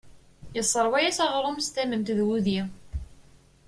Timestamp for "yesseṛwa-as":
0.55-1.19